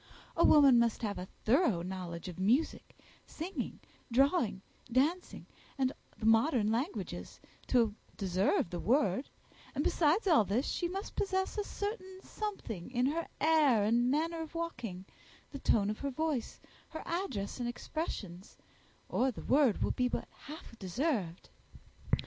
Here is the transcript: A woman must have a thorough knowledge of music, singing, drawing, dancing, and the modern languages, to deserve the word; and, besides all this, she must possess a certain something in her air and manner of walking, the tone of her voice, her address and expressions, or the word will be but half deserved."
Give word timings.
A 0.35 0.43
woman 0.43 0.79
must 0.79 1.03
have 1.03 1.19
a 1.19 1.27
thorough 1.45 1.83
knowledge 1.83 2.27
of 2.27 2.39
music, 2.39 2.97
singing, 3.27 3.79
drawing, 4.11 4.63
dancing, 4.91 5.45
and 5.77 5.93
the 6.17 6.25
modern 6.25 6.71
languages, 6.71 7.39
to 7.67 7.93
deserve 8.17 8.71
the 8.71 8.79
word; 8.79 9.29
and, 9.75 9.83
besides 9.83 10.25
all 10.25 10.43
this, 10.43 10.65
she 10.65 10.87
must 10.87 11.15
possess 11.15 11.55
a 11.55 11.63
certain 11.63 12.19
something 12.23 12.89
in 12.89 13.05
her 13.05 13.27
air 13.39 13.83
and 13.83 14.09
manner 14.09 14.41
of 14.41 14.55
walking, 14.55 15.05
the 15.51 15.59
tone 15.59 15.91
of 15.91 15.99
her 15.99 16.09
voice, 16.09 16.59
her 16.89 17.03
address 17.05 17.59
and 17.59 17.69
expressions, 17.69 18.57
or 19.07 19.29
the 19.29 19.43
word 19.43 19.83
will 19.83 19.91
be 19.91 20.07
but 20.07 20.27
half 20.31 20.75
deserved." 20.79 21.51